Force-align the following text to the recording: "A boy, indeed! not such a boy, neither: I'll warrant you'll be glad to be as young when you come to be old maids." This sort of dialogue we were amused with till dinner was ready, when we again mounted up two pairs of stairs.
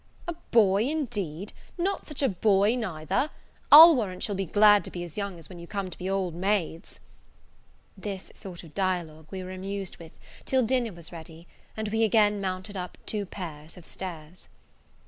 "A 0.27 0.33
boy, 0.49 0.85
indeed! 0.85 1.53
not 1.77 2.07
such 2.07 2.23
a 2.23 2.29
boy, 2.29 2.73
neither: 2.73 3.29
I'll 3.71 3.95
warrant 3.95 4.27
you'll 4.27 4.35
be 4.35 4.47
glad 4.47 4.83
to 4.85 4.89
be 4.89 5.03
as 5.03 5.15
young 5.15 5.39
when 5.43 5.59
you 5.59 5.67
come 5.67 5.91
to 5.91 5.97
be 5.99 6.09
old 6.09 6.33
maids." 6.33 6.99
This 7.95 8.31
sort 8.33 8.63
of 8.63 8.73
dialogue 8.73 9.27
we 9.29 9.43
were 9.43 9.51
amused 9.51 9.97
with 9.97 10.13
till 10.43 10.63
dinner 10.65 10.91
was 10.93 11.11
ready, 11.11 11.47
when 11.75 11.85
we 11.91 12.03
again 12.03 12.41
mounted 12.41 12.75
up 12.75 12.97
two 13.05 13.27
pairs 13.27 13.77
of 13.77 13.85
stairs. 13.85 14.49